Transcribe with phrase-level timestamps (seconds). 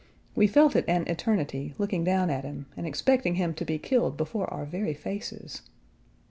[0.33, 4.17] We felt it an eternity, looking down at him, and expecting him to be killed
[4.17, 5.61] before our very faces.